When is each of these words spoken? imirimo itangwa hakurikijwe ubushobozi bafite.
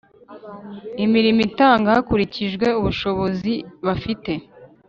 imirimo 1.05 1.41
itangwa 1.49 1.89
hakurikijwe 1.95 2.67
ubushobozi 2.79 3.53
bafite. 3.85 4.31